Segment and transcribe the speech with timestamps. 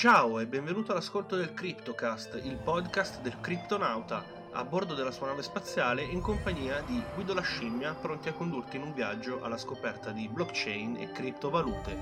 [0.00, 5.42] Ciao e benvenuto all'ascolto del CryptoCast, il podcast del criptonauta, a bordo della sua nave
[5.42, 10.10] spaziale in compagnia di Guido la scimmia, pronti a condurti in un viaggio alla scoperta
[10.10, 11.98] di blockchain e criptovalute.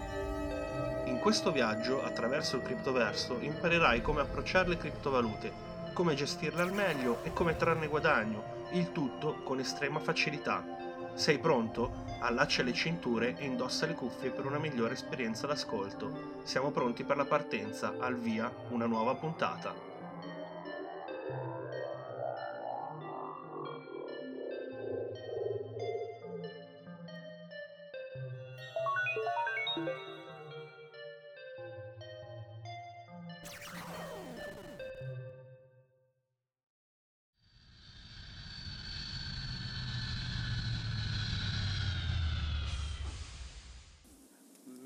[1.06, 5.52] In questo viaggio, attraverso il criptoverso, imparerai come approcciare le criptovalute,
[5.92, 10.77] come gestirle al meglio e come trarne guadagno, il tutto con estrema facilità.
[11.18, 12.04] Sei pronto?
[12.20, 16.36] Allaccia le cinture e indossa le cuffie per una migliore esperienza d'ascolto.
[16.44, 19.87] Siamo pronti per la partenza, al via, una nuova puntata.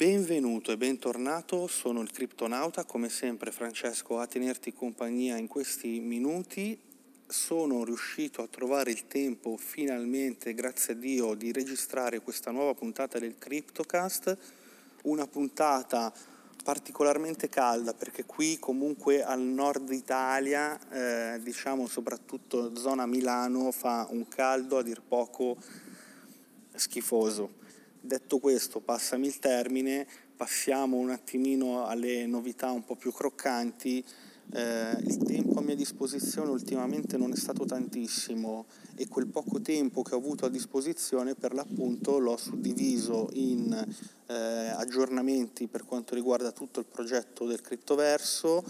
[0.04, 6.76] Benvenuto e bentornato, sono il Criptonauta, come sempre Francesco a tenerti compagnia in questi minuti.
[7.24, 13.20] Sono riuscito a trovare il tempo finalmente, grazie a Dio, di registrare questa nuova puntata
[13.20, 14.36] del CryptoCast,
[15.02, 16.12] una puntata
[16.64, 24.26] particolarmente calda perché qui comunque al nord Italia, eh, diciamo soprattutto zona Milano, fa un
[24.26, 25.56] caldo a dir poco
[26.74, 27.60] schifoso
[28.04, 34.04] Detto questo, passami il termine, passiamo un attimino alle novità un po' più croccanti.
[34.50, 40.02] Eh, il tempo a mia disposizione ultimamente non è stato tantissimo e quel poco tempo
[40.02, 43.72] che ho avuto a disposizione per l'appunto l'ho suddiviso in
[44.26, 48.62] eh, aggiornamenti per quanto riguarda tutto il progetto del criptoverso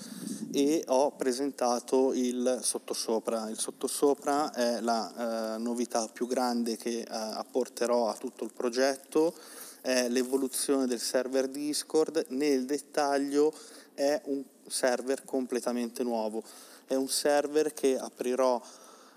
[0.53, 3.49] e ho presentato il sottosopra.
[3.49, 9.35] Il sottosopra è la eh, novità più grande che eh, apporterò a tutto il progetto,
[9.81, 13.53] è l'evoluzione del server Discord, nel dettaglio
[13.95, 16.43] è un server completamente nuovo,
[16.87, 18.61] è un server che aprirò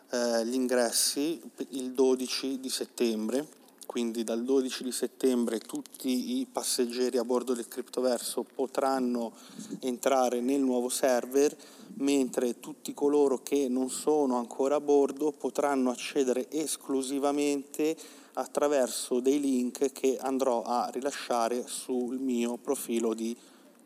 [0.09, 7.17] eh, gli ingressi il 12 di settembre quindi dal 12 di settembre tutti i passeggeri
[7.17, 9.31] a bordo del criptoverso potranno
[9.79, 11.55] entrare nel nuovo server,
[11.99, 17.95] mentre tutti coloro che non sono ancora a bordo potranno accedere esclusivamente
[18.33, 23.33] attraverso dei link che andrò a rilasciare sul mio profilo di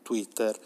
[0.02, 0.58] Twitter.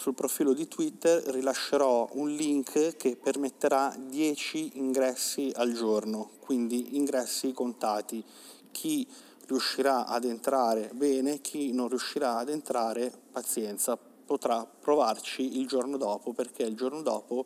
[0.00, 7.52] Sul profilo di Twitter rilascerò un link che permetterà 10 ingressi al giorno, quindi ingressi
[7.52, 8.24] contati
[8.70, 9.06] chi
[9.46, 16.32] riuscirà ad entrare bene, chi non riuscirà ad entrare pazienza, potrà provarci il giorno dopo
[16.32, 17.44] perché il giorno dopo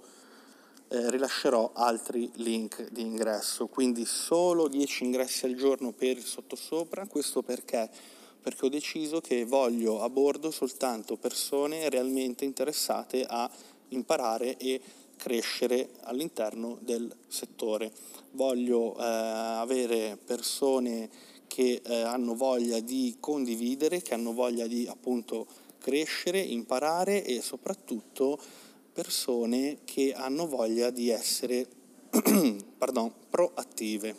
[0.86, 7.04] eh, rilascerò altri link di ingresso, quindi solo 10 ingressi al giorno per il sottosopra,
[7.08, 8.22] questo perché?
[8.44, 13.50] Perché ho deciso che voglio a bordo soltanto persone realmente interessate a
[13.88, 14.78] imparare e
[15.16, 17.90] crescere all'interno del settore.
[18.32, 21.08] Voglio eh, avere persone
[21.46, 25.46] che eh, hanno voglia di condividere, che hanno voglia di appunto
[25.78, 28.38] crescere, imparare e soprattutto
[28.92, 31.66] persone che hanno voglia di essere
[32.76, 34.14] pardon, proattive.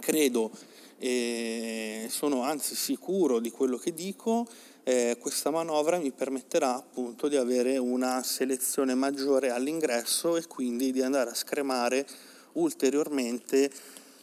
[0.00, 0.50] Credo
[0.98, 4.46] e sono anzi sicuro di quello che dico
[4.88, 11.02] eh, questa manovra mi permetterà appunto di avere una selezione maggiore all'ingresso e quindi di
[11.02, 12.06] andare a scremare
[12.52, 13.70] ulteriormente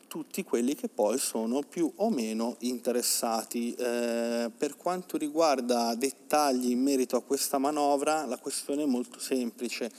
[0.07, 3.73] tutti quelli che poi sono più o meno interessati.
[3.73, 9.91] Eh, per quanto riguarda dettagli in merito a questa manovra, la questione è molto semplice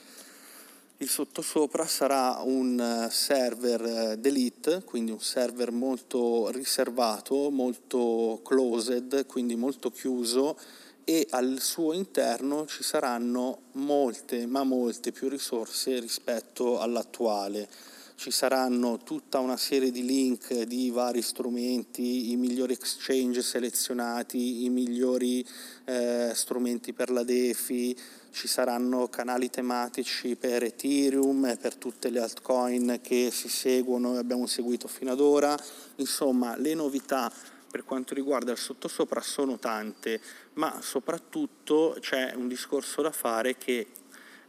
[0.98, 9.26] il sottosopra sarà un eh, server eh, delete, quindi un server molto riservato, molto closed,
[9.26, 10.58] quindi molto chiuso
[11.04, 17.68] e al suo interno ci saranno molte, ma molte più risorse rispetto all'attuale.
[18.14, 24.70] Ci saranno tutta una serie di link di vari strumenti, i migliori exchange selezionati, i
[24.70, 25.46] migliori
[25.84, 27.94] eh, strumenti per la DeFi,
[28.36, 34.18] ci saranno canali tematici per Ethereum e per tutte le altcoin che si seguono e
[34.18, 35.56] abbiamo seguito fino ad ora.
[35.96, 37.32] Insomma, le novità
[37.70, 40.20] per quanto riguarda il sottosopra sono tante,
[40.54, 43.86] ma soprattutto c'è un discorso da fare che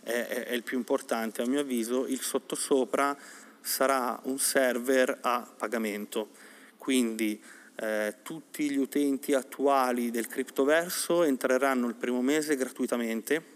[0.04, 3.18] è, è il più importante a mio avviso, il sottosopra
[3.62, 6.32] sarà un server a pagamento,
[6.78, 7.42] quindi
[7.76, 13.56] eh, tutti gli utenti attuali del criptoverso entreranno il primo mese gratuitamente,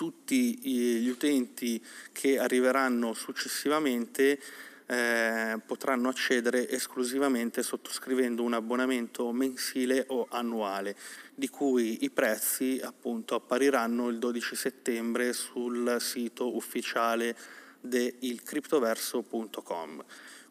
[0.00, 1.78] tutti gli utenti
[2.10, 4.40] che arriveranno successivamente
[4.86, 10.96] eh, potranno accedere esclusivamente sottoscrivendo un abbonamento mensile o annuale,
[11.34, 17.36] di cui i prezzi appunto appariranno il 12 settembre sul sito ufficiale
[17.80, 20.02] deilcriptoverso.com.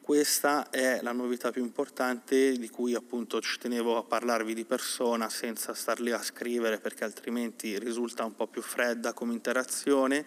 [0.10, 5.30] Questa è la novità più importante di cui appunto ci tenevo a parlarvi di persona
[5.30, 10.26] senza star lì a scrivere perché altrimenti risulta un po' più fredda come interazione.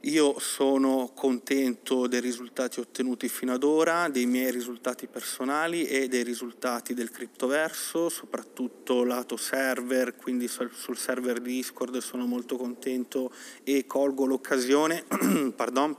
[0.00, 6.22] Io sono contento dei risultati ottenuti fino ad ora, dei miei risultati personali e dei
[6.22, 13.30] risultati del criptoverso, soprattutto lato server, quindi sul server Discord sono molto contento
[13.62, 15.04] e colgo l'occasione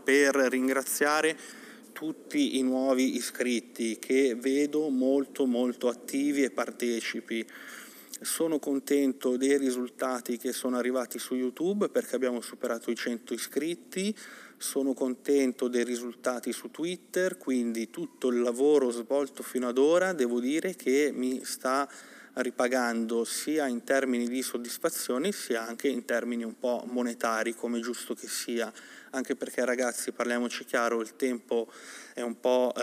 [0.04, 1.64] per ringraziare
[1.96, 7.48] tutti i nuovi iscritti che vedo molto molto attivi e partecipi.
[8.20, 14.14] Sono contento dei risultati che sono arrivati su YouTube perché abbiamo superato i 100 iscritti,
[14.58, 20.42] sono contento dei risultati su Twitter, quindi tutto il lavoro svolto fino ad ora devo
[20.42, 21.90] dire che mi sta
[22.36, 28.14] ripagando sia in termini di soddisfazione sia anche in termini un po' monetari come giusto
[28.14, 28.72] che sia.
[29.12, 31.72] Anche perché ragazzi parliamoci chiaro il tempo
[32.14, 32.82] è un po' eh,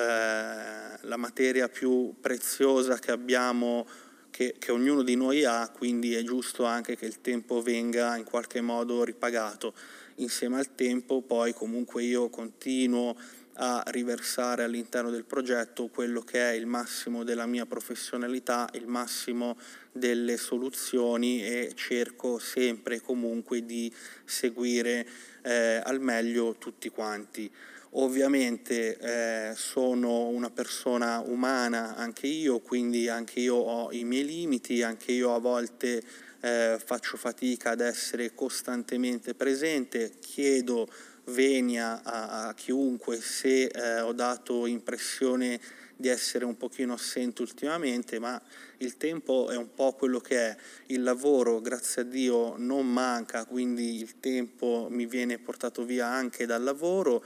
[1.00, 3.86] la materia più preziosa che abbiamo
[4.30, 8.24] che, che, ognuno di noi ha quindi è giusto anche che il tempo venga in
[8.24, 9.74] qualche modo ripagato.
[10.16, 13.14] Insieme al tempo poi comunque io continuo
[13.54, 19.58] a riversare all'interno del progetto quello che è il massimo della mia professionalità, il massimo
[19.92, 23.92] delle soluzioni e cerco sempre comunque di
[24.24, 25.06] seguire
[25.42, 27.50] eh, al meglio tutti quanti.
[27.94, 34.82] Ovviamente eh, sono una persona umana anche io, quindi anche io ho i miei limiti,
[34.82, 36.02] anche io a volte
[36.40, 40.88] eh, faccio fatica ad essere costantemente presente, chiedo
[41.26, 45.60] venia a, a chiunque se eh, ho dato impressione
[45.96, 48.40] di essere un pochino assente ultimamente, ma
[48.78, 50.56] il tempo è un po' quello che è.
[50.86, 56.44] Il lavoro, grazie a Dio, non manca, quindi il tempo mi viene portato via anche
[56.44, 57.24] dal lavoro,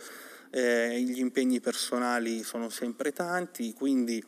[0.50, 4.22] eh, gli impegni personali sono sempre tanti, quindi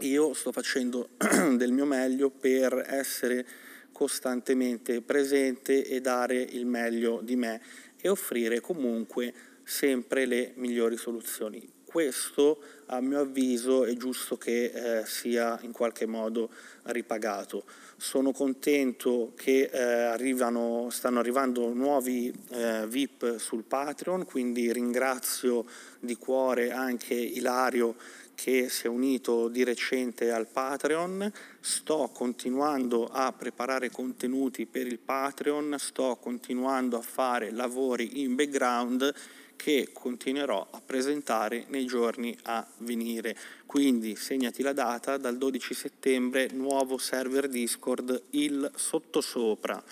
[0.00, 1.10] io sto facendo
[1.56, 3.46] del mio meglio per essere
[3.92, 7.62] costantemente presente e dare il meglio di me
[8.06, 11.74] e offrire comunque sempre le migliori soluzioni.
[11.84, 16.50] Questo a mio avviso è giusto che eh, sia in qualche modo
[16.84, 17.64] ripagato.
[17.96, 25.64] Sono contento che eh, arrivano, stanno arrivando nuovi eh, VIP sul Patreon, quindi ringrazio
[25.98, 27.96] di cuore anche Ilario
[28.36, 34.98] che si è unito di recente al Patreon, sto continuando a preparare contenuti per il
[34.98, 39.12] Patreon, sto continuando a fare lavori in background
[39.56, 43.36] che continuerò a presentare nei giorni a venire.
[43.64, 49.82] Quindi segnati la data, dal 12 settembre nuovo server Discord, il sottosopra.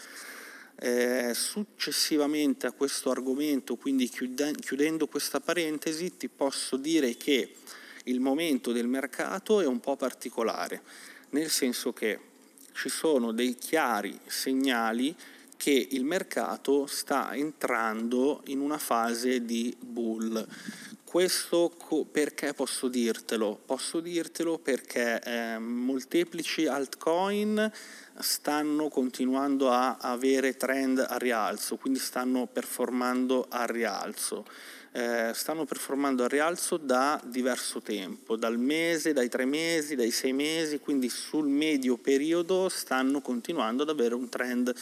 [0.76, 7.55] Eh, successivamente a questo argomento, quindi chiudendo questa parentesi, ti posso dire che
[8.05, 10.83] il momento del mercato è un po' particolare,
[11.31, 12.19] nel senso che
[12.73, 15.15] ci sono dei chiari segnali
[15.56, 20.47] che il mercato sta entrando in una fase di bull.
[21.05, 21.73] Questo
[22.11, 23.61] perché posso dirtelo?
[23.65, 27.71] Posso dirtelo perché eh, molteplici altcoin
[28.19, 34.44] stanno continuando a avere trend a rialzo, quindi stanno performando a rialzo
[34.96, 40.32] eh, stanno performando a rialzo da diverso tempo, dal mese, dai tre mesi, dai sei
[40.32, 44.72] mesi, quindi sul medio periodo stanno continuando ad avere un trend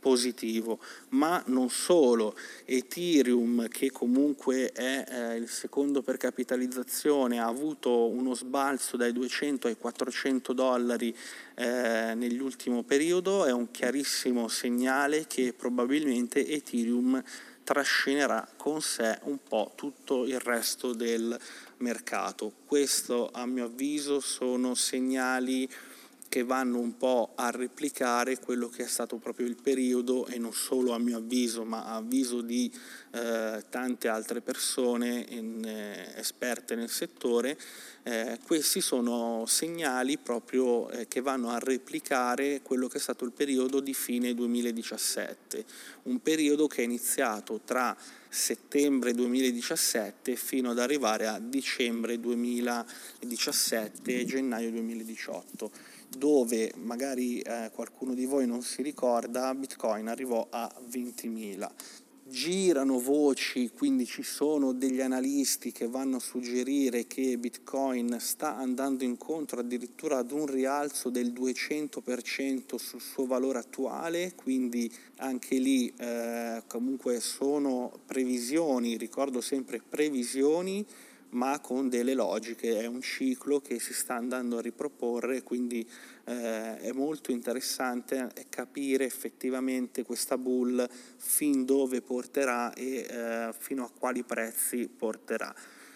[0.00, 8.08] positivo, ma non solo, Ethereum che comunque è eh, il secondo per capitalizzazione ha avuto
[8.08, 11.16] uno sbalzo dai 200 ai 400 dollari
[11.54, 17.22] eh, nell'ultimo periodo, è un chiarissimo segnale che probabilmente Ethereum
[17.64, 21.38] trascinerà con sé un po' tutto il resto del
[21.78, 22.52] mercato.
[22.66, 25.68] Questo a mio avviso sono segnali
[26.32, 30.54] che vanno un po' a replicare quello che è stato proprio il periodo e non
[30.54, 32.72] solo a mio avviso ma a avviso di
[33.10, 37.58] eh, tante altre persone in, eh, esperte nel settore
[38.04, 43.32] eh, questi sono segnali proprio eh, che vanno a replicare quello che è stato il
[43.32, 45.64] periodo di fine 2017,
[46.04, 47.94] un periodo che è iniziato tra
[48.28, 58.14] settembre 2017 fino ad arrivare a dicembre 2017 e gennaio 2018 dove magari eh, qualcuno
[58.14, 61.70] di voi non si ricorda Bitcoin arrivò a 20.000
[62.32, 69.04] girano voci, quindi ci sono degli analisti che vanno a suggerire che Bitcoin sta andando
[69.04, 76.62] incontro addirittura ad un rialzo del 200% sul suo valore attuale, quindi anche lì eh,
[76.66, 80.84] comunque sono previsioni, ricordo sempre previsioni,
[81.32, 85.88] ma con delle logiche, è un ciclo che si sta andando a riproporre, quindi
[86.24, 90.86] eh, è molto interessante capire effettivamente questa bull
[91.16, 95.54] fin dove porterà e eh, fino a quali prezzi porterà.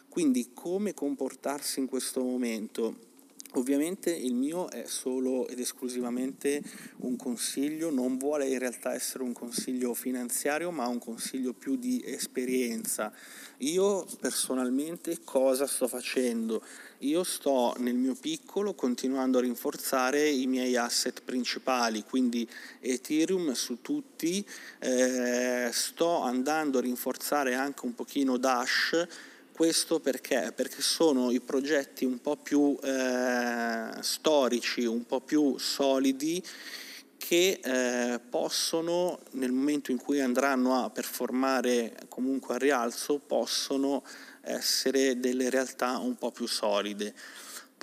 [0.08, 3.15] Quindi come comportarsi in questo momento?
[3.56, 6.62] Ovviamente il mio è solo ed esclusivamente
[6.98, 12.02] un consiglio, non vuole in realtà essere un consiglio finanziario, ma un consiglio più di
[12.04, 13.10] esperienza.
[13.58, 16.62] Io personalmente cosa sto facendo?
[16.98, 22.46] Io sto nel mio piccolo continuando a rinforzare i miei asset principali, quindi
[22.80, 24.46] Ethereum su tutti,
[24.80, 30.52] eh, sto andando a rinforzare anche un pochino Dash questo perché?
[30.54, 36.44] Perché sono i progetti un po' più eh, storici, un po' più solidi
[37.16, 44.04] che eh, possono, nel momento in cui andranno a performare comunque a rialzo, possono
[44.42, 47.14] essere delle realtà un po' più solide.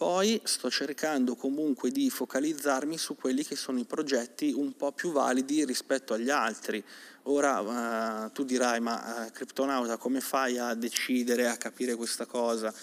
[0.04, 5.14] Poi sto cercando comunque di focalizzarmi su quelli che sono i progetti un po' più
[5.14, 6.84] validi rispetto agli altri.
[7.24, 12.74] Ora eh, tu dirai, ma eh, Cryptonauta come fai a decidere, a capire questa cosa?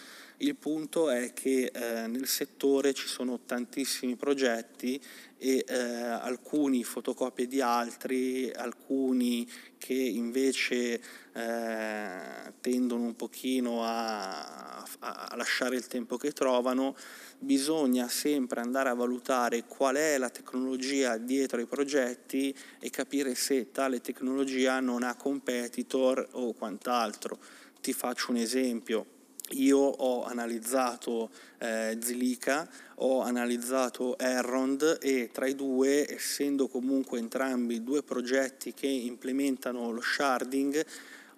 [0.43, 4.99] Il punto è che eh, nel settore ci sono tantissimi progetti
[5.37, 10.99] e eh, alcuni fotocopie di altri, alcuni che invece
[11.35, 16.97] eh, tendono un pochino a, a, lasciare il tempo che trovano,
[17.39, 23.73] bisogna sempre andare a valutare qual è la tecnologia dietro ai progetti e capire se
[23.73, 27.39] tale tecnologia non ha competitor o quant'altro.
[27.83, 29.19] Ti faccio un esempio
[29.53, 37.83] io ho analizzato eh, Zilica, ho analizzato Errond e tra i due, essendo comunque entrambi
[37.83, 40.85] due progetti che implementano lo sharding,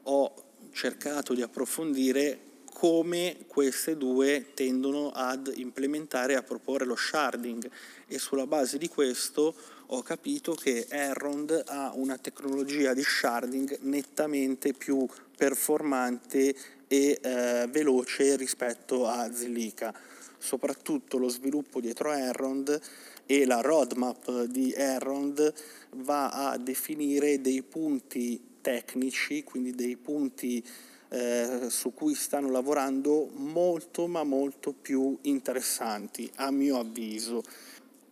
[0.05, 0.35] ho
[0.73, 7.71] cercato di approfondire come queste due tendono ad implementare e a proporre lo sharding.
[8.09, 9.55] E sulla base di questo
[9.87, 16.55] ho capito che Errond ha una tecnologia di sharding nettamente più performante
[16.93, 19.95] e eh, veloce rispetto a Zilliqa.
[20.37, 22.79] Soprattutto lo sviluppo dietro a Errond
[23.25, 25.55] e la roadmap di Errond
[25.97, 30.63] va a definire dei punti tecnici, quindi dei punti
[31.09, 37.43] eh, su cui stanno lavorando molto ma molto più interessanti a mio avviso.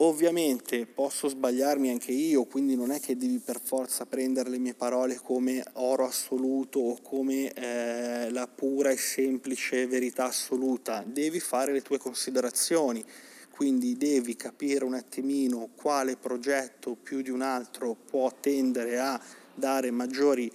[0.03, 4.73] Ovviamente posso sbagliarmi anche io, quindi non è che devi per forza prendere le mie
[4.73, 11.73] parole come oro assoluto o come eh, la pura e semplice verità assoluta, devi fare
[11.73, 13.05] le tue considerazioni,
[13.51, 19.21] quindi devi capire un attimino quale progetto più di un altro può tendere a
[19.55, 20.51] dare maggiori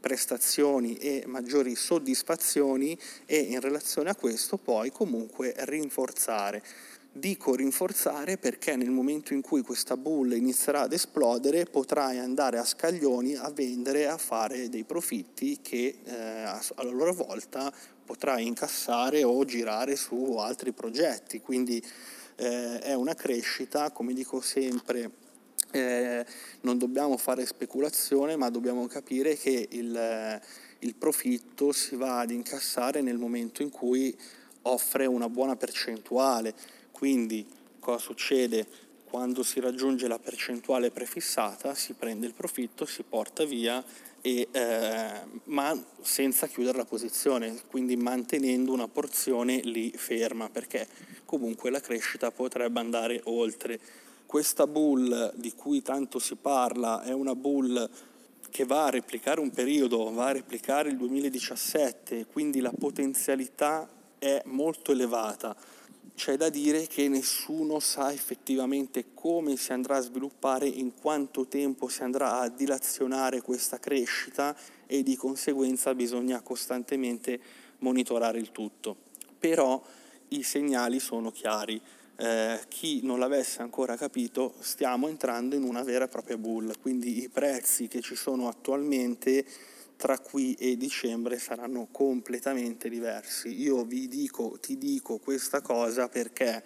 [0.00, 6.62] prestazioni e maggiori soddisfazioni e in relazione a questo poi comunque rinforzare.
[7.12, 12.64] Dico rinforzare perché nel momento in cui questa bull inizierà ad esplodere potrai andare a
[12.64, 17.72] scaglioni a vendere, a fare dei profitti che eh, a loro volta
[18.04, 21.40] potrai incassare o girare su altri progetti.
[21.40, 21.82] Quindi
[22.36, 25.10] eh, è una crescita, come dico sempre,
[25.72, 26.24] eh,
[26.60, 30.40] non dobbiamo fare speculazione, ma dobbiamo capire che il,
[30.78, 34.16] il profitto si va ad incassare nel momento in cui
[34.62, 36.54] offre una buona percentuale
[37.00, 37.46] quindi
[37.78, 38.66] cosa succede?
[39.04, 43.82] Quando si raggiunge la percentuale prefissata si prende il profitto, si porta via,
[44.20, 50.86] e, eh, ma senza chiudere la posizione, quindi mantenendo una porzione lì ferma, perché
[51.24, 53.80] comunque la crescita potrebbe andare oltre.
[54.26, 57.88] Questa bull di cui tanto si parla è una bull
[58.50, 63.88] che va a replicare un periodo, va a replicare il 2017, quindi la potenzialità
[64.18, 65.78] è molto elevata
[66.14, 71.88] c'è da dire che nessuno sa effettivamente come si andrà a sviluppare, in quanto tempo
[71.88, 77.40] si andrà a dilazionare questa crescita e di conseguenza bisogna costantemente
[77.78, 78.96] monitorare il tutto.
[79.38, 79.82] Però
[80.28, 81.80] i segnali sono chiari.
[82.16, 87.22] Eh, chi non l'avesse ancora capito, stiamo entrando in una vera e propria bull, quindi
[87.22, 89.44] i prezzi che ci sono attualmente
[90.00, 93.60] tra qui e dicembre saranno completamente diversi.
[93.60, 96.64] Io vi dico, ti dico questa cosa perché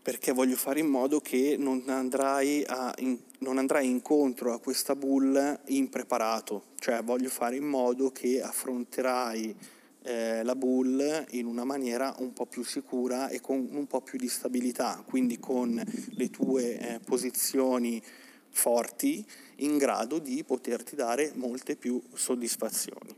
[0.00, 4.96] perché voglio fare in modo che non andrai, a, in, non andrai incontro a questa
[4.96, 9.56] bull impreparato, cioè voglio fare in modo che affronterai
[10.02, 14.18] eh, la bull in una maniera un po' più sicura e con un po' più
[14.18, 18.02] di stabilità, quindi con le tue eh, posizioni
[18.52, 19.24] forti
[19.56, 23.14] in grado di poterti dare molte più soddisfazioni.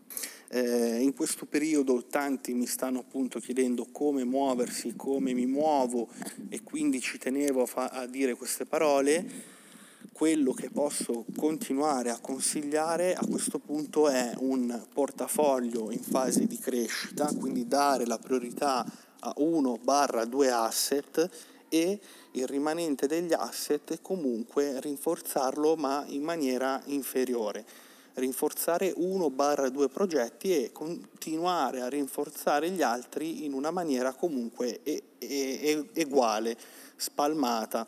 [0.49, 6.09] Eh, in questo periodo tanti mi stanno appunto chiedendo come muoversi, come mi muovo
[6.49, 9.53] e quindi ci tenevo a, fa- a dire queste parole.
[10.13, 16.57] Quello che posso continuare a consigliare a questo punto è un portafoglio in fase di
[16.57, 18.87] crescita, quindi dare la priorità
[19.19, 21.29] a 1-2 asset
[21.69, 21.99] e
[22.35, 27.65] il rimanente degli asset comunque rinforzarlo ma in maniera inferiore.
[28.15, 35.89] Rinforzare 1-2 progetti e continuare a rinforzare gli altri in una maniera comunque e- e-
[35.97, 36.57] uguale,
[36.97, 37.87] spalmata.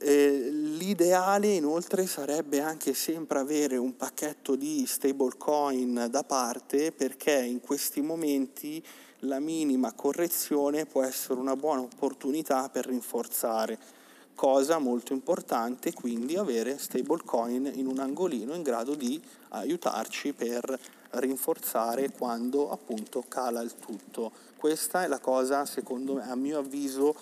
[0.00, 7.60] Eh, l'ideale inoltre sarebbe anche sempre avere un pacchetto di stablecoin da parte perché in
[7.60, 8.80] questi momenti
[9.22, 13.96] la minima correzione può essere una buona opportunità per rinforzare.
[14.34, 20.78] Cosa molto importante quindi avere stablecoin in un angolino in grado di aiutarci per
[21.10, 24.30] rinforzare quando appunto cala il tutto.
[24.56, 27.16] Questa è la cosa secondo me a mio avviso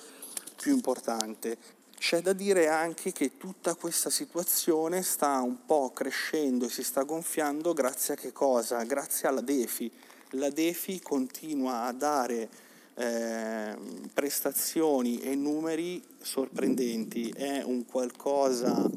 [0.57, 1.57] più importante.
[1.99, 7.05] C'è da dire anche che tutta questa situazione sta un po' crescendo e si sta
[7.05, 8.83] gonfiando grazie a che cosa?
[8.83, 9.91] Grazie alla DeFi
[10.31, 12.49] la DeFi continua a dare
[12.95, 13.77] eh,
[14.13, 18.91] prestazioni e numeri sorprendenti, è un qualcosa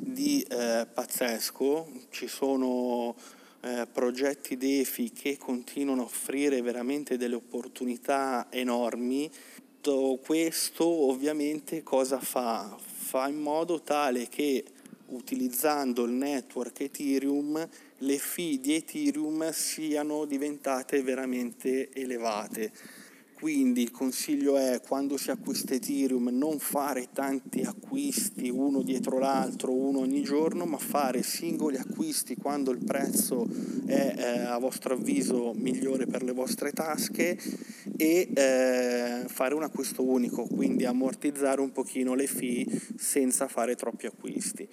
[0.00, 3.14] di eh, pazzesco, ci sono
[3.60, 9.30] eh, progetti DeFi che continuano a offrire veramente delle opportunità enormi.
[9.80, 12.76] Tutto questo ovviamente cosa fa?
[12.80, 14.64] Fa in modo tale che
[15.06, 17.68] utilizzando il network Ethereum
[18.02, 22.72] le fee di Ethereum siano diventate veramente elevate.
[23.32, 29.72] Quindi il consiglio è quando si acquista Ethereum non fare tanti acquisti uno dietro l'altro,
[29.72, 33.48] uno ogni giorno, ma fare singoli acquisti quando il prezzo
[33.84, 37.36] è eh, a vostro avviso migliore per le vostre tasche
[37.96, 42.64] e eh, fare un acquisto unico, quindi ammortizzare un pochino le fee
[42.96, 44.68] senza fare troppi acquisti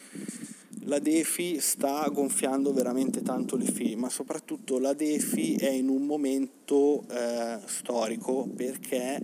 [0.90, 6.04] la DeFi sta gonfiando veramente tanto le fee, ma soprattutto la DeFi è in un
[6.04, 9.22] momento eh, storico perché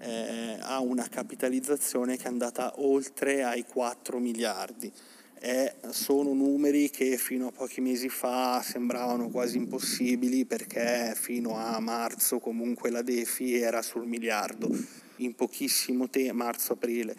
[0.00, 4.90] eh, ha una capitalizzazione che è andata oltre ai 4 miliardi.
[5.38, 11.78] Eh, sono numeri che fino a pochi mesi fa sembravano quasi impossibili perché fino a
[11.78, 14.70] marzo comunque la DeFi era sul miliardo
[15.22, 17.16] in pochissimo tempo, marzo-aprile,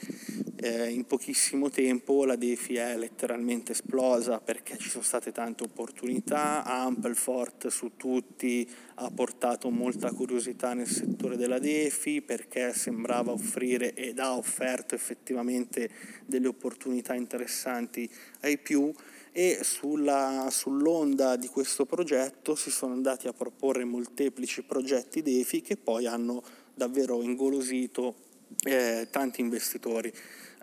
[0.57, 6.63] eh, in pochissimo tempo la DeFi è letteralmente esplosa perché ci sono state tante opportunità,
[6.63, 14.19] Ampelfort su tutti ha portato molta curiosità nel settore della DeFi perché sembrava offrire ed
[14.19, 15.89] ha offerto effettivamente
[16.25, 18.09] delle opportunità interessanti
[18.41, 18.93] ai più
[19.35, 25.75] e sulla, sull'onda di questo progetto si sono andati a proporre molteplici progetti DeFi che
[25.75, 28.15] poi hanno davvero ingolosito
[28.63, 30.11] eh, tanti investitori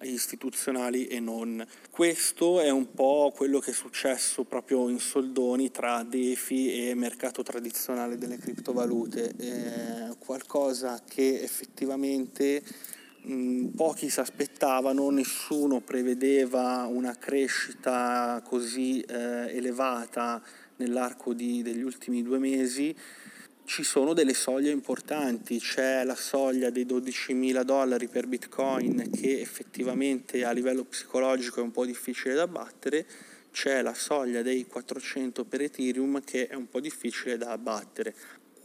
[0.02, 1.64] istituzionali e non.
[1.90, 7.42] Questo è un po' quello che è successo proprio in soldoni tra DeFi e mercato
[7.42, 12.62] tradizionale delle criptovalute, eh, qualcosa che effettivamente
[13.22, 20.42] mh, pochi si aspettavano, nessuno prevedeva una crescita così eh, elevata
[20.76, 22.96] nell'arco di, degli ultimi due mesi
[23.64, 30.44] ci sono delle soglie importanti, c'è la soglia dei 12.000 dollari per Bitcoin che effettivamente
[30.44, 33.06] a livello psicologico è un po' difficile da battere,
[33.52, 38.14] c'è la soglia dei 400 per Ethereum che è un po' difficile da abbattere.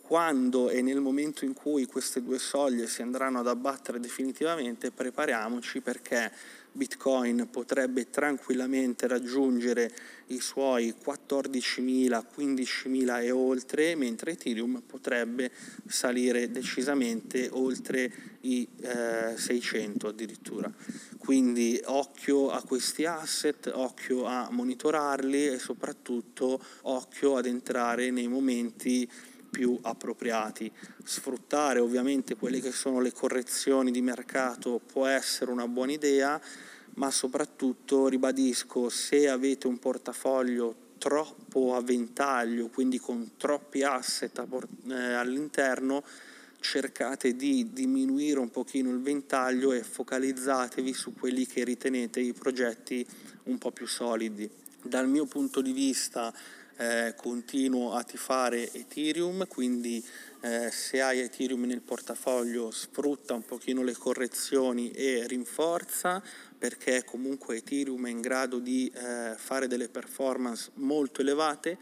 [0.07, 5.81] Quando e nel momento in cui queste due soglie si andranno ad abbattere definitivamente, prepariamoci
[5.81, 6.31] perché
[6.71, 9.91] Bitcoin potrebbe tranquillamente raggiungere
[10.27, 15.49] i suoi 14.000, 15.000 e oltre, mentre Ethereum potrebbe
[15.87, 20.71] salire decisamente oltre i eh, 600 addirittura.
[21.17, 29.09] Quindi occhio a questi asset, occhio a monitorarli e soprattutto occhio ad entrare nei momenti
[29.55, 30.69] più appropriati.
[31.01, 36.41] Sfruttare ovviamente quelle che sono le correzioni di mercato può essere una buona idea,
[36.95, 44.45] ma soprattutto ribadisco se avete un portafoglio troppo a ventaglio, quindi con troppi asset
[44.89, 46.03] eh, all'interno,
[46.59, 53.07] cercate di diminuire un pochino il ventaglio e focalizzatevi su quelli che ritenete i progetti
[53.43, 54.49] un po' più solidi.
[54.81, 56.33] Dal mio punto di vista
[56.77, 60.03] eh, continuo a tifare Ethereum, quindi
[60.41, 66.21] eh, se hai Ethereum nel portafoglio sfrutta un pochino le correzioni e rinforza
[66.57, 71.77] perché comunque Ethereum è in grado di eh, fare delle performance molto elevate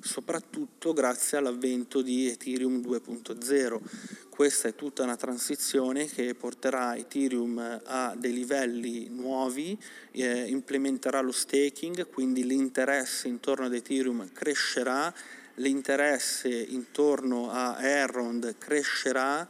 [0.00, 3.80] soprattutto grazie all'avvento di Ethereum 2.0.
[4.28, 9.76] Questa è tutta una transizione che porterà Ethereum a dei livelli nuovi,
[10.12, 15.12] eh, implementerà lo staking, quindi l'interesse intorno ad Ethereum crescerà,
[15.54, 19.48] l'interesse intorno a Errond crescerà,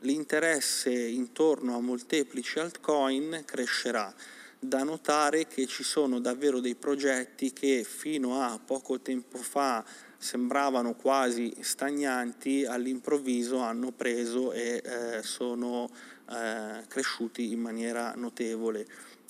[0.00, 4.14] l'interesse intorno a molteplici altcoin crescerà
[4.60, 9.84] da notare che ci sono davvero dei progetti che fino a poco tempo fa
[10.16, 15.88] sembravano quasi stagnanti, all'improvviso hanno preso e eh, sono
[16.30, 18.86] eh, cresciuti in maniera notevole.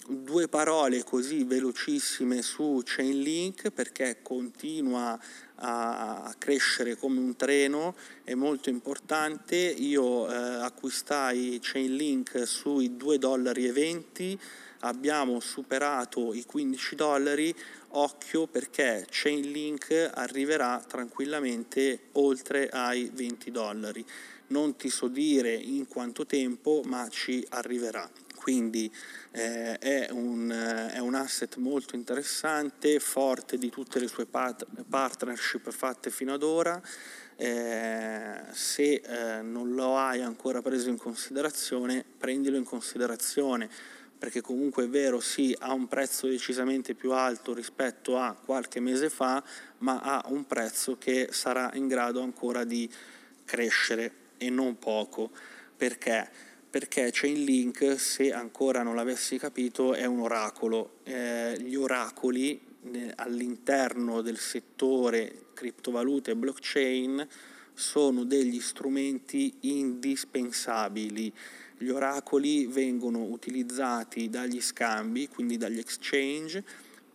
[0.09, 5.21] Due parole così velocissime su Chainlink perché continua
[5.57, 9.57] a crescere come un treno, è molto importante.
[9.57, 14.39] Io eh, acquistai Chainlink sui 2,20 dollari
[14.81, 17.55] abbiamo superato i 15 dollari,
[17.91, 24.05] occhio perché Chainlink arriverà tranquillamente oltre ai 20 dollari.
[24.49, 28.09] Non ti so dire in quanto tempo, ma ci arriverà.
[28.35, 28.91] Quindi
[29.33, 34.65] eh, è, un, eh, è, un, asset molto interessante, forte di tutte le sue pat-
[34.89, 36.81] partnership fatte fino ad ora.
[37.37, 43.69] Eh, se eh, non lo hai ancora preso in considerazione, prendilo in considerazione
[44.19, 49.09] perché comunque è vero, sì, ha un prezzo decisamente più alto rispetto a qualche mese
[49.09, 49.43] fa,
[49.79, 52.91] ma ha un prezzo che sarà in grado ancora di
[53.45, 55.31] crescere e non poco.
[55.77, 56.29] Perché?
[56.69, 60.99] Perché Chainlink, se ancora non l'avessi capito, è un oracolo.
[61.05, 62.61] Eh, gli oracoli
[62.93, 67.27] eh, all'interno del settore criptovalute e blockchain
[67.73, 71.33] sono degli strumenti indispensabili
[71.79, 76.65] gli oracoli vengono utilizzati dagli scambi, quindi dagli exchange,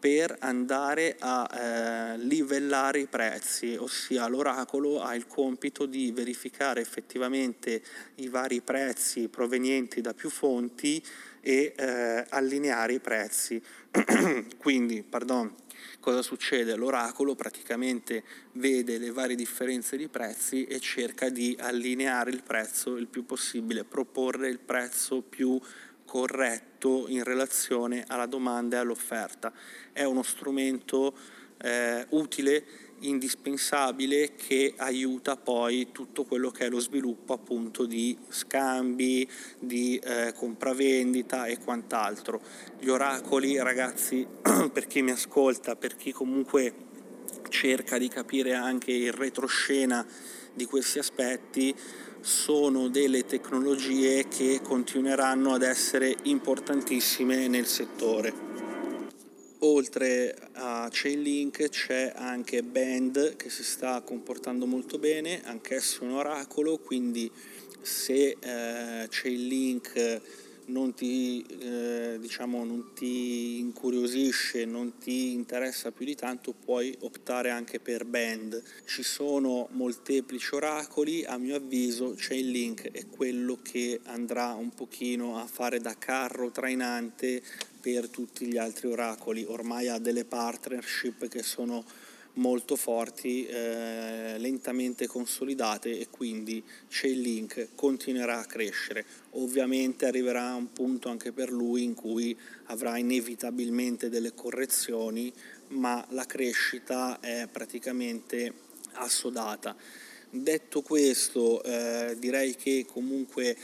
[0.03, 7.81] per andare a eh, livellare i prezzi, ossia l'oracolo ha il compito di verificare effettivamente
[8.15, 11.01] i vari prezzi provenienti da più fonti
[11.39, 13.61] e eh, allineare i prezzi.
[14.57, 15.53] quindi, pardon,
[15.99, 16.75] Cosa succede?
[16.75, 23.07] L'oracolo praticamente vede le varie differenze di prezzi e cerca di allineare il prezzo il
[23.07, 25.59] più possibile, proporre il prezzo più
[26.05, 29.51] corretto in relazione alla domanda e all'offerta.
[29.91, 31.15] È uno strumento
[31.57, 32.65] eh, utile
[32.99, 39.27] indispensabile che aiuta poi tutto quello che è lo sviluppo appunto di scambi,
[39.59, 42.41] di eh, compravendita e quant'altro.
[42.79, 44.25] Gli oracoli, ragazzi,
[44.71, 46.73] per chi mi ascolta, per chi comunque
[47.49, 50.05] cerca di capire anche il retroscena
[50.53, 51.75] di questi aspetti,
[52.21, 58.52] sono delle tecnologie che continueranno ad essere importantissime nel settore
[59.65, 66.77] oltre a Chainlink c'è anche Band che si sta comportando molto bene, anch'esso un oracolo,
[66.77, 67.31] quindi
[67.81, 70.21] se eh, Chainlink
[70.65, 77.49] non ti, eh, diciamo, non ti incuriosisce, non ti interessa più di tanto, puoi optare
[77.49, 78.61] anche per Band.
[78.85, 85.45] Ci sono molteplici oracoli, a mio avviso Chainlink è quello che andrà un pochino a
[85.45, 87.41] fare da carro trainante
[87.83, 89.43] per tutti gli altri oracoli.
[89.43, 91.83] Ormai ha delle partnership che sono
[92.35, 99.05] molto forti, eh, lentamente consolidate e quindi Chainlink continuerà a crescere.
[99.31, 102.35] Ovviamente arriverà un punto anche per lui in cui
[102.67, 105.31] avrà inevitabilmente delle correzioni,
[105.71, 108.53] ma la crescita è praticamente
[108.93, 109.75] assodata.
[110.35, 113.55] Detto questo, eh, direi che comunque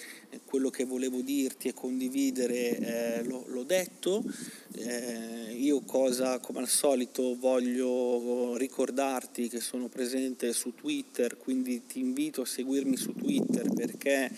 [0.46, 4.24] quello che volevo dirti e condividere eh, l'ho, l'ho, detto.
[4.76, 12.02] Eh, io cosa, come al solito, voglio ricordarti che sono presente su Twitter, quindi ti
[12.02, 14.30] invito a seguirmi su Twitter perché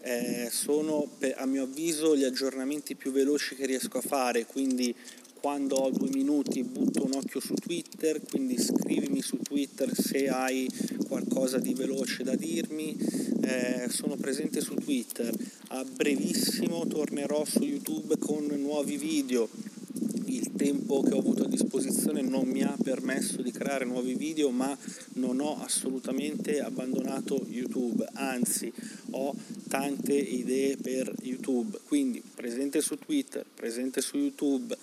[0.00, 4.92] eh, sono a mio avviso gli aggiornamenti più veloci che riesco a fare, quindi
[5.40, 10.68] quando ho due minuti butto un occhio su Twitter, quindi scrivimi su Twitter se hai
[11.06, 12.96] qualcosa di veloce da dirmi.
[13.42, 15.32] Eh, sono presente su Twitter.
[15.68, 19.48] A brevissimo tornerò su YouTube con nuovi video.
[20.26, 24.50] Il tempo che ho avuto a disposizione non mi ha permesso di creare nuovi video,
[24.50, 24.76] ma
[25.14, 28.72] non ho assolutamente abbandonato YouTube, anzi
[29.10, 29.34] ho
[29.68, 34.76] tante idee per YouTube, quindi presente su Twitter, presente su YouTube,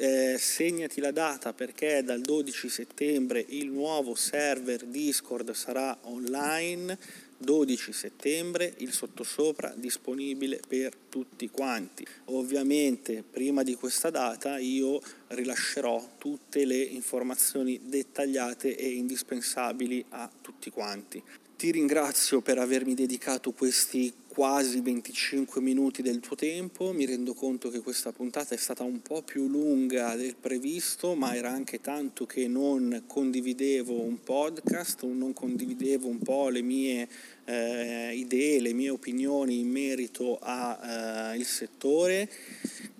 [0.00, 6.98] eh, segnati la data perché dal 12 settembre il nuovo server Discord sarà online
[7.36, 12.06] 12 settembre il sottosopra disponibile per tutti quanti.
[12.26, 20.70] Ovviamente prima di questa data io rilascerò tutte le informazioni dettagliate e indispensabili a tutti
[20.70, 21.22] quanti.
[21.56, 27.68] Ti ringrazio per avermi dedicato questi quasi 25 minuti del tuo tempo, mi rendo conto
[27.68, 32.26] che questa puntata è stata un po' più lunga del previsto, ma era anche tanto
[32.26, 37.08] che non condividevo un podcast, non condividevo un po' le mie
[37.44, 42.30] eh, idee, le mie opinioni in merito al eh, settore.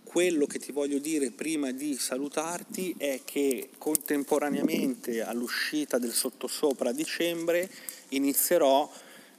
[0.02, 6.92] Quello che ti voglio dire prima di salutarti è che contemporaneamente all'uscita del sottosopra a
[6.92, 7.70] dicembre
[8.08, 8.90] inizierò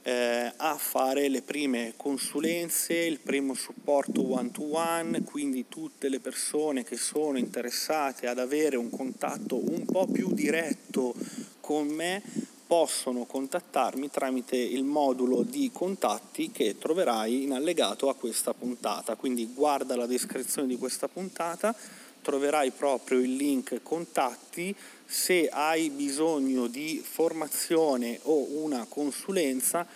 [0.02, 6.18] eh, a fare le prime consulenze, il primo supporto one to one, quindi tutte le
[6.18, 11.14] persone che sono interessate ad avere un contatto un po' più diretto
[11.60, 12.22] con me
[12.66, 19.14] possono contattarmi tramite il modulo di contatti che troverai in allegato a questa puntata.
[19.14, 21.74] Quindi guarda la descrizione di questa puntata,
[22.22, 24.74] troverai proprio il link contatti.
[25.12, 29.86] Se hai bisogno di formazione o una consulenza,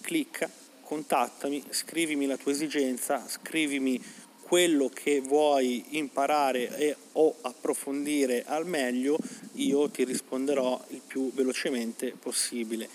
[0.00, 0.48] clicca,
[0.82, 4.00] contattami, scrivimi la tua esigenza, scrivimi
[4.42, 9.18] quello che vuoi imparare e, o approfondire al meglio,
[9.54, 12.88] io ti risponderò il più velocemente possibile.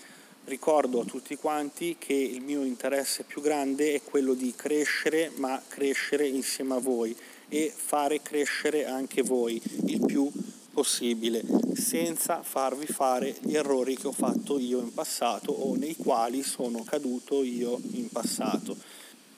[0.46, 5.62] Ricordo a tutti quanti che il mio interesse più grande è quello di crescere, ma
[5.68, 7.14] crescere insieme a voi
[7.50, 10.32] e fare crescere anche voi il più
[10.76, 16.42] possibile, senza farvi fare gli errori che ho fatto io in passato o nei quali
[16.42, 18.76] sono caduto io in passato.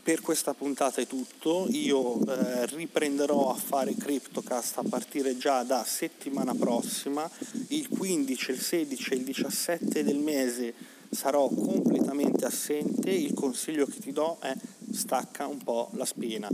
[0.02, 5.84] Per questa puntata è tutto, io eh, riprenderò a fare CryptoCast a partire già da
[5.84, 7.30] settimana prossima,
[7.68, 10.74] il 15, il 16 e il 17 del mese
[11.08, 14.52] sarò completamente assente, il consiglio che ti do è
[14.90, 16.48] stacca un po' la spina,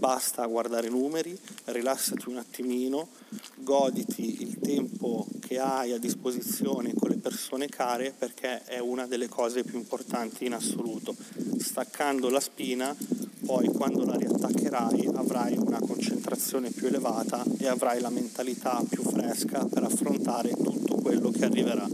[0.00, 3.08] basta guardare i numeri, rilassati un attimino,
[3.56, 9.28] goditi il tempo che hai a disposizione con le persone care perché è una delle
[9.28, 11.14] cose più importanti in assoluto.
[11.58, 12.96] Staccando la spina,
[13.44, 19.66] poi quando la riattaccherai avrai una concentrazione più elevata e avrai la mentalità più fresca
[19.66, 21.86] per affrontare tutto quello che arriverà.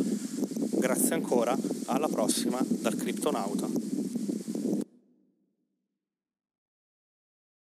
[0.78, 3.75] Grazie ancora, alla prossima dal Criptonauta.